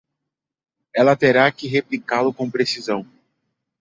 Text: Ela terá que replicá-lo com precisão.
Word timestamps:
Ela 0.95 1.15
terá 1.15 1.51
que 1.51 1.67
replicá-lo 1.67 2.33
com 2.33 2.49
precisão. 2.49 3.05